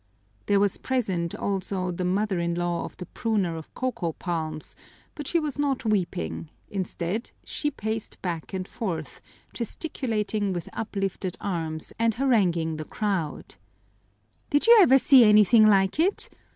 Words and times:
There 0.47 0.59
was 0.59 0.79
present 0.79 1.35
also 1.35 1.91
the 1.91 2.03
mother 2.03 2.39
in 2.39 2.55
law 2.55 2.85
of 2.85 2.97
the 2.97 3.05
pruner 3.05 3.55
of 3.55 3.71
coco 3.75 4.13
palms, 4.13 4.75
but 5.13 5.27
she 5.27 5.39
was 5.39 5.59
not 5.59 5.85
weeping; 5.85 6.49
instead, 6.71 7.29
she 7.43 7.69
paced 7.69 8.19
back 8.19 8.51
and 8.51 8.67
forth, 8.67 9.21
gesticulating 9.53 10.53
with 10.53 10.69
uplifted 10.73 11.37
arms, 11.39 11.93
and 11.99 12.15
haranguing 12.15 12.77
the 12.77 12.85
crowd: 12.85 13.57
"Did 14.49 14.65
you 14.65 14.75
ever 14.81 14.97
see 14.97 15.23
anything 15.23 15.67
like 15.67 15.99
it? 15.99 16.29